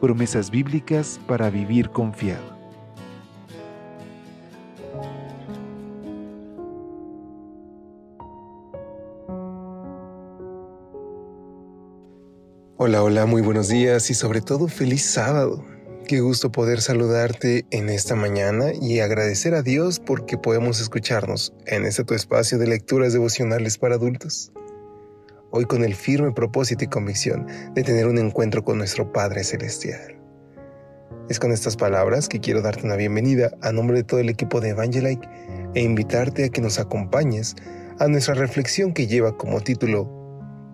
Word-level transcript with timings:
promesas 0.00 0.50
bíblicas 0.50 1.20
para 1.26 1.50
vivir 1.50 1.90
confiado. 1.90 2.56
Hola, 12.76 13.02
hola, 13.02 13.26
muy 13.26 13.42
buenos 13.42 13.68
días 13.68 14.08
y 14.10 14.14
sobre 14.14 14.40
todo 14.40 14.68
feliz 14.68 15.04
sábado. 15.04 15.64
Qué 16.06 16.20
gusto 16.20 16.50
poder 16.50 16.80
saludarte 16.80 17.66
en 17.70 17.90
esta 17.90 18.14
mañana 18.14 18.72
y 18.72 19.00
agradecer 19.00 19.54
a 19.54 19.62
Dios 19.62 20.00
porque 20.00 20.38
podemos 20.38 20.80
escucharnos 20.80 21.52
en 21.66 21.84
este 21.84 22.04
tu 22.04 22.14
espacio 22.14 22.56
de 22.56 22.66
lecturas 22.66 23.12
devocionales 23.12 23.76
para 23.76 23.96
adultos 23.96 24.52
hoy 25.50 25.64
con 25.64 25.82
el 25.84 25.94
firme 25.94 26.32
propósito 26.32 26.84
y 26.84 26.88
convicción 26.88 27.46
de 27.74 27.82
tener 27.82 28.06
un 28.06 28.18
encuentro 28.18 28.62
con 28.62 28.78
nuestro 28.78 29.12
Padre 29.12 29.44
Celestial. 29.44 30.16
Es 31.28 31.38
con 31.38 31.52
estas 31.52 31.76
palabras 31.76 32.28
que 32.28 32.40
quiero 32.40 32.62
darte 32.62 32.84
una 32.84 32.96
bienvenida 32.96 33.50
a 33.62 33.72
nombre 33.72 33.98
de 33.98 34.04
todo 34.04 34.20
el 34.20 34.28
equipo 34.28 34.60
de 34.60 34.70
Evangelike 34.70 35.28
e 35.74 35.82
invitarte 35.82 36.44
a 36.44 36.48
que 36.48 36.60
nos 36.60 36.78
acompañes 36.78 37.54
a 37.98 38.08
nuestra 38.08 38.34
reflexión 38.34 38.92
que 38.92 39.06
lleva 39.06 39.36
como 39.36 39.60
título 39.60 40.08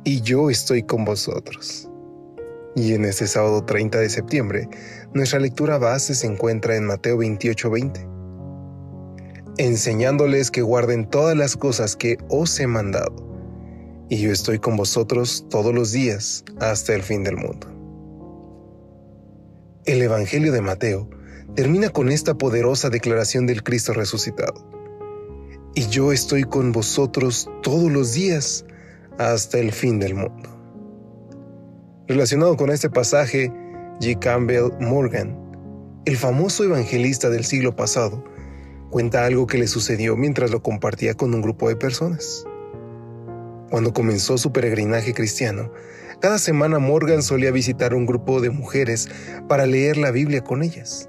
Y 0.05 0.21
yo 0.21 0.51
estoy 0.51 0.83
con 0.83 1.05
vosotros. 1.05 1.91
Y 2.77 2.95
en 2.95 3.05
este 3.05 3.27
sábado 3.27 3.65
30 3.65 3.99
de 3.99 4.11
septiembre, 4.11 4.69
nuestra 5.13 5.39
lectura 5.39 5.79
base 5.79 6.15
se 6.15 6.27
encuentra 6.27 6.77
en 6.77 6.87
Mateo 6.87 7.17
28:20, 7.19 8.07
enseñándoles 9.59 10.51
que 10.51 10.63
guarden 10.63 11.09
todas 11.09 11.37
las 11.37 11.57
cosas 11.57 11.95
que 11.95 12.19
os 12.29 12.59
he 12.59 12.67
mandado 12.67 13.24
y 14.15 14.19
yo 14.19 14.31
estoy 14.31 14.61
con 14.61 14.77
vosotros 14.77 15.45
todos 15.51 15.75
los 15.75 15.91
días 15.91 16.45
hasta 16.61 16.95
el 16.95 17.03
fin 17.03 17.25
del 17.25 17.37
mundo. 17.37 17.67
El 19.87 20.01
Evangelio 20.03 20.53
de 20.53 20.61
Mateo 20.61 21.11
termina 21.57 21.89
con 21.89 22.09
esta 22.09 22.39
poderosa 22.39 22.91
declaración 22.91 23.49
del 23.49 23.65
Cristo 23.65 23.93
resucitado. 23.93 24.71
Y 25.75 25.89
yo 25.89 26.13
estoy 26.13 26.45
con 26.45 26.71
vosotros 26.71 27.51
todos 27.65 27.91
los 27.91 28.13
días 28.13 28.65
hasta 29.19 29.59
el 29.59 29.73
fin 29.73 29.99
del 29.99 30.15
mundo. 30.15 30.49
Relacionado 32.07 32.57
con 32.57 32.71
este 32.71 32.91
pasaje, 32.91 33.53
G. 33.99 34.17
Campbell 34.21 34.71
Morgan, 34.79 35.37
el 36.05 36.17
famoso 36.17 36.63
evangelista 36.63 37.31
del 37.31 37.45
siglo 37.45 37.75
pasado, 37.75 38.23
cuenta 38.91 39.27
algo 39.27 39.49
que 39.49 39.59
le 39.59 39.67
sucedió 39.67 40.17
mientras 40.17 40.53
lo 40.53 40.63
compartía 40.63 41.15
con 41.15 41.35
un 41.35 41.43
grupo 41.43 41.69
de 41.69 41.75
personas. 41.75 42.47
Cuando 43.71 43.93
comenzó 43.93 44.39
su 44.39 44.53
peregrinaje 44.53 45.15
cristiano, 45.15 45.71
cada 46.21 46.39
semana 46.39 46.79
Morgan 46.79 47.23
solía 47.23 47.51
visitar 47.51 47.95
un 47.95 48.07
grupo 48.07 48.41
de 48.41 48.51
mujeres 48.51 49.09
para 49.49 49.67
leer 49.67 49.97
la 49.97 50.11
Biblia 50.11 50.43
con 50.43 50.63
ellas. 50.63 51.09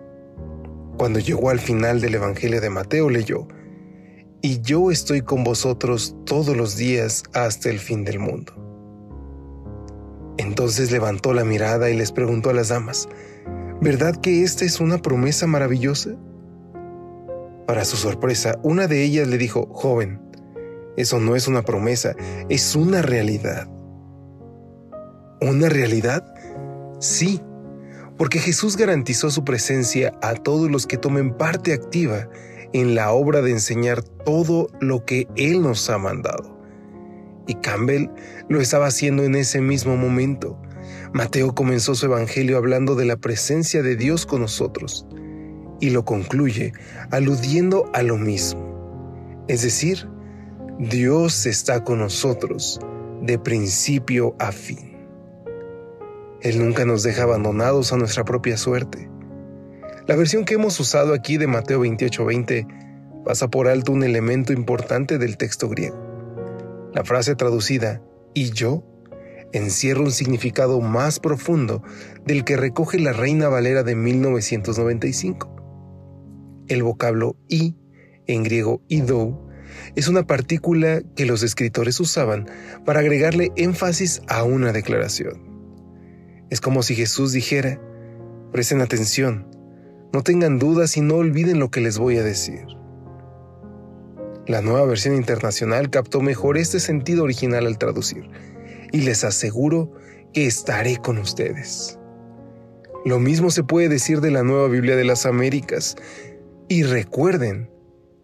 Cuando 0.97 1.19
llegó 1.19 1.49
al 1.49 1.59
final 1.59 2.01
del 2.01 2.15
Evangelio 2.15 2.61
de 2.61 2.69
Mateo 2.69 3.09
leyó, 3.09 3.47
Y 4.41 4.61
yo 4.61 4.91
estoy 4.91 5.21
con 5.21 5.43
vosotros 5.43 6.15
todos 6.25 6.55
los 6.55 6.77
días 6.77 7.23
hasta 7.33 7.69
el 7.69 7.79
fin 7.79 8.03
del 8.03 8.19
mundo. 8.19 8.53
Entonces 10.37 10.91
levantó 10.91 11.33
la 11.33 11.45
mirada 11.45 11.89
y 11.89 11.97
les 11.97 12.11
preguntó 12.11 12.49
a 12.49 12.53
las 12.53 12.69
damas, 12.69 13.07
¿verdad 13.81 14.15
que 14.17 14.43
esta 14.43 14.65
es 14.65 14.79
una 14.79 15.01
promesa 15.01 15.47
maravillosa? 15.47 16.11
Para 17.65 17.85
su 17.85 17.97
sorpresa, 17.97 18.59
una 18.61 18.87
de 18.87 19.03
ellas 19.03 19.27
le 19.27 19.37
dijo, 19.37 19.67
joven, 19.71 20.21
eso 20.97 21.19
no 21.19 21.35
es 21.35 21.47
una 21.47 21.63
promesa, 21.63 22.15
es 22.49 22.75
una 22.75 23.01
realidad. 23.01 23.67
¿Una 25.41 25.69
realidad? 25.69 26.33
Sí, 26.99 27.41
porque 28.17 28.39
Jesús 28.39 28.77
garantizó 28.77 29.29
su 29.29 29.43
presencia 29.43 30.13
a 30.21 30.33
todos 30.35 30.71
los 30.71 30.87
que 30.87 30.97
tomen 30.97 31.33
parte 31.33 31.73
activa 31.73 32.29
en 32.73 32.95
la 32.95 33.11
obra 33.11 33.41
de 33.41 33.51
enseñar 33.51 34.03
todo 34.03 34.69
lo 34.79 35.05
que 35.05 35.27
Él 35.35 35.61
nos 35.61 35.89
ha 35.89 35.97
mandado. 35.97 36.59
Y 37.47 37.55
Campbell 37.55 38.09
lo 38.49 38.59
estaba 38.61 38.87
haciendo 38.87 39.23
en 39.23 39.35
ese 39.35 39.61
mismo 39.61 39.97
momento. 39.97 40.59
Mateo 41.13 41.53
comenzó 41.53 41.95
su 41.95 42.05
evangelio 42.07 42.57
hablando 42.57 42.95
de 42.95 43.05
la 43.05 43.17
presencia 43.17 43.83
de 43.83 43.95
Dios 43.95 44.25
con 44.25 44.41
nosotros 44.41 45.05
y 45.79 45.89
lo 45.89 46.05
concluye 46.05 46.73
aludiendo 47.11 47.89
a 47.93 48.01
lo 48.01 48.17
mismo, 48.17 49.43
es 49.47 49.61
decir, 49.61 50.07
Dios 50.77 51.45
está 51.45 51.85
con 51.85 51.99
nosotros 51.99 52.81
de 53.21 53.39
principio 53.39 54.35
a 54.39 54.51
fin. 54.51 54.97
Él 56.41 56.59
nunca 56.59 56.83
nos 56.83 57.01
deja 57.01 57.23
abandonados 57.23 57.93
a 57.93 57.97
nuestra 57.97 58.25
propia 58.25 58.57
suerte. 58.57 59.09
La 60.05 60.17
versión 60.17 60.43
que 60.43 60.55
hemos 60.55 60.77
usado 60.81 61.13
aquí 61.13 61.37
de 61.37 61.47
Mateo 61.47 61.79
28:20 61.79 62.67
pasa 63.23 63.47
por 63.47 63.69
alto 63.69 63.93
un 63.93 64.03
elemento 64.03 64.51
importante 64.51 65.17
del 65.17 65.37
texto 65.37 65.69
griego. 65.69 65.95
La 66.93 67.05
frase 67.05 67.35
traducida 67.35 68.01
y 68.33 68.49
yo 68.49 68.83
encierra 69.53 70.01
un 70.01 70.11
significado 70.11 70.81
más 70.81 71.21
profundo 71.21 71.83
del 72.25 72.43
que 72.43 72.57
recoge 72.57 72.99
la 72.99 73.13
Reina 73.13 73.47
Valera 73.47 73.83
de 73.83 73.95
1995. 73.95 76.65
El 76.67 76.83
vocablo 76.83 77.37
y, 77.47 77.77
en 78.27 78.43
griego 78.43 78.81
idou, 78.89 79.44
es 79.95 80.07
una 80.07 80.27
partícula 80.27 81.01
que 81.15 81.25
los 81.25 81.43
escritores 81.43 81.99
usaban 81.99 82.47
para 82.85 82.99
agregarle 82.99 83.51
énfasis 83.55 84.21
a 84.27 84.43
una 84.43 84.71
declaración. 84.71 85.41
Es 86.49 86.61
como 86.61 86.83
si 86.83 86.95
Jesús 86.95 87.31
dijera, 87.31 87.79
presten 88.51 88.81
atención, 88.81 89.47
no 90.13 90.21
tengan 90.21 90.59
dudas 90.59 90.95
y 90.97 91.01
no 91.01 91.15
olviden 91.15 91.59
lo 91.59 91.69
que 91.69 91.81
les 91.81 91.97
voy 91.97 92.17
a 92.17 92.23
decir. 92.23 92.65
La 94.47 94.61
nueva 94.61 94.85
versión 94.85 95.15
internacional 95.15 95.89
captó 95.89 96.21
mejor 96.21 96.57
este 96.57 96.79
sentido 96.79 97.23
original 97.23 97.65
al 97.65 97.79
traducir, 97.79 98.29
y 98.91 99.01
les 99.01 99.23
aseguro 99.23 99.91
que 100.33 100.45
estaré 100.45 100.97
con 100.97 101.17
ustedes. 101.17 101.99
Lo 103.05 103.19
mismo 103.19 103.49
se 103.49 103.63
puede 103.63 103.89
decir 103.89 104.21
de 104.21 104.31
la 104.31 104.43
nueva 104.43 104.67
Biblia 104.67 104.95
de 104.95 105.03
las 105.03 105.25
Américas, 105.25 105.95
y 106.67 106.83
recuerden, 106.83 107.69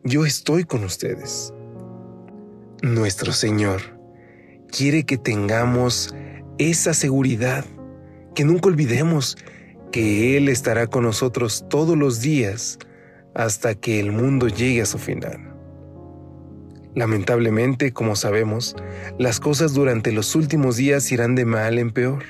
yo 0.04 0.26
estoy 0.26 0.64
con 0.64 0.84
ustedes. 0.84 1.54
Nuestro 2.82 3.34
Señor 3.34 3.82
quiere 4.72 5.04
que 5.04 5.18
tengamos 5.18 6.16
esa 6.58 6.94
seguridad, 6.94 7.66
que 8.34 8.44
nunca 8.44 8.70
olvidemos 8.70 9.38
que 9.92 10.38
Él 10.38 10.50
estará 10.50 10.88
con 10.88 11.04
nosotros 11.04 11.66
todos 11.70 11.98
los 11.98 12.22
días 12.22 12.80
hasta 13.36 13.76
que 13.76 14.00
el 14.00 14.12
mundo 14.12 14.48
llegue 14.48 14.82
a 14.82 14.86
su 14.86 14.98
final. 14.98 15.54
Lamentablemente, 16.96 17.94
como 17.94 18.16
sabemos, 18.16 18.76
las 19.18 19.40
cosas 19.40 19.74
durante 19.74 20.12
los 20.12 20.36
últimos 20.36 20.78
días 20.78 21.12
irán 21.12 21.36
de 21.36 21.46
mal 21.46 21.78
en 21.78 21.92
peor, 21.92 22.24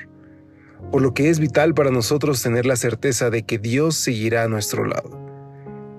por 0.90 1.00
lo 1.00 1.14
que 1.14 1.30
es 1.30 1.40
vital 1.40 1.74
para 1.74 1.90
nosotros 1.90 2.42
tener 2.42 2.66
la 2.66 2.76
certeza 2.76 3.30
de 3.30 3.44
que 3.44 3.58
Dios 3.58 3.96
seguirá 3.96 4.44
a 4.44 4.48
nuestro 4.48 4.84
lado. 4.84 5.18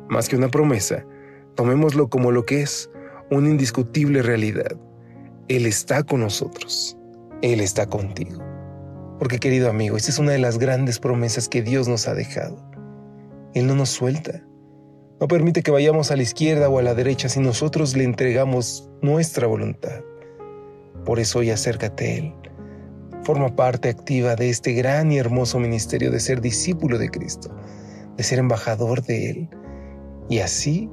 Más 0.08 0.30
que 0.30 0.36
una 0.36 0.50
promesa, 0.50 1.06
Tomémoslo 1.56 2.10
como 2.10 2.32
lo 2.32 2.46
que 2.46 2.62
es, 2.62 2.90
una 3.30 3.50
indiscutible 3.50 4.22
realidad. 4.22 4.76
Él 5.48 5.66
está 5.66 6.04
con 6.04 6.22
nosotros. 6.22 6.98
Él 7.42 7.60
está 7.60 7.88
contigo. 7.88 8.42
Porque 9.20 9.40
querido 9.40 9.70
amigo, 9.70 9.98
esta 9.98 10.12
es 10.12 10.20
una 10.20 10.32
de 10.32 10.40
las 10.40 10.58
grandes 10.58 11.00
promesas 11.00 11.48
que 11.48 11.62
Dios 11.62 11.88
nos 11.88 12.08
ha 12.08 12.14
dejado. 12.14 12.58
Él 13.54 13.68
no 13.68 13.76
nos 13.76 13.90
suelta. 13.90 14.44
No 15.20 15.28
permite 15.28 15.62
que 15.62 15.72
vayamos 15.72 16.12
a 16.12 16.16
la 16.16 16.24
izquierda 16.24 16.70
o 16.70 16.80
a 16.80 16.82
la 16.82 16.96
derecha 16.96 17.30
si 17.30 17.40
nosotros 17.40 17.96
le 17.96 18.04
entregamos 18.04 18.90
nuestra 19.02 19.48
voluntad. 19.48 20.02
Por 21.06 21.20
eso 21.20 21.40
hoy 21.40 21.52
acércate 21.52 22.06
a 22.06 22.16
Él. 22.16 22.34
Forma 23.24 23.56
parte 23.56 23.90
activa 23.90 24.36
de 24.36 24.50
este 24.50 24.74
gran 24.74 25.12
y 25.12 25.18
hermoso 25.18 25.60
ministerio 25.60 26.12
de 26.12 26.20
ser 26.20 26.42
discípulo 26.42 26.98
de 26.98 27.10
Cristo, 27.10 27.56
de 28.18 28.24
ser 28.24 28.40
embajador 28.40 29.04
de 29.04 29.30
Él. 29.30 29.50
Y 30.30 30.40
así 30.40 30.90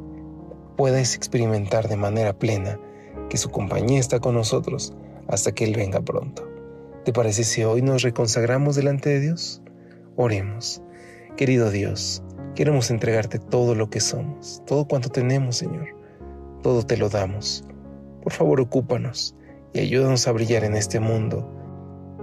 puedes 0.81 1.15
experimentar 1.15 1.91
de 1.91 1.97
manera 1.97 2.33
plena 2.33 2.81
que 3.29 3.37
su 3.37 3.51
compañía 3.51 4.01
está 4.01 4.19
con 4.19 4.35
nosotros 4.35 4.95
hasta 5.29 5.53
que 5.53 5.65
Él 5.65 5.75
venga 5.77 6.01
pronto. 6.01 6.49
¿Te 7.05 7.13
parece 7.13 7.45
si 7.45 7.63
hoy 7.65 7.83
nos 7.83 8.01
reconsagramos 8.01 8.77
delante 8.77 9.11
de 9.11 9.21
Dios? 9.21 9.61
Oremos. 10.17 10.81
Querido 11.37 11.71
Dios, 11.71 12.23
Queremos 12.55 12.91
entregarte 12.91 13.39
todo 13.39 13.75
lo 13.75 13.91
que 13.91 14.01
somos, 14.01 14.63
todo 14.67 14.87
cuanto 14.87 15.11
tenemos, 15.11 15.57
Señor. 15.57 15.89
Todo 16.63 16.83
te 16.83 16.97
lo 16.97 17.11
damos. 17.11 17.63
Por 18.23 18.33
favor, 18.33 18.59
ocúpanos 18.59 19.37
y 19.75 19.81
ayúdanos 19.81 20.27
a 20.29 20.33
brillar 20.33 20.65
en 20.65 20.77
este 20.77 20.99
mundo 20.99 21.47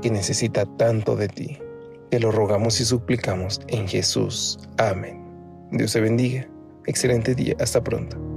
que 0.02 0.10
necesita 0.10 0.66
tanto 0.78 1.16
de 1.16 1.28
ti. 1.28 1.60
Te 2.10 2.20
lo 2.20 2.32
rogamos 2.32 2.82
y 2.82 2.86
suplicamos 2.86 3.62
en 3.68 3.88
Jesús. 3.88 4.58
Amén. 4.78 5.24
Dios 5.72 5.94
te 5.94 6.02
bendiga. 6.02 6.50
Excelente 6.88 7.36
día. 7.36 7.56
Hasta 7.60 7.84
pronto. 7.84 8.37